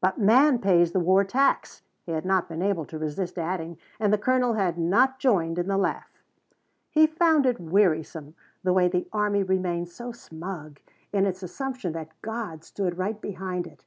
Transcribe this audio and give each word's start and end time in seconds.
"But 0.00 0.16
man 0.16 0.60
pays 0.60 0.92
the 0.92 1.00
war 1.00 1.24
tax," 1.24 1.82
he 2.04 2.12
had 2.12 2.24
not 2.24 2.48
been 2.48 2.62
able 2.62 2.84
to 2.84 3.00
resist 3.00 3.36
adding, 3.36 3.78
and 3.98 4.12
the 4.12 4.16
Colonel 4.16 4.52
had 4.54 4.78
not 4.78 5.18
joined 5.18 5.58
in 5.58 5.66
the 5.66 5.76
laugh. 5.76 6.22
He 6.88 7.04
found 7.08 7.46
it 7.46 7.58
wearisome 7.58 8.36
the 8.62 8.72
way 8.72 8.86
the 8.86 9.08
army 9.12 9.42
remained 9.42 9.88
so 9.88 10.12
smug 10.12 10.78
in 11.12 11.26
its 11.26 11.42
assumption 11.42 11.94
that 11.94 12.12
God 12.22 12.62
stood 12.62 12.96
right 12.96 13.20
behind 13.20 13.66
it. 13.66 13.84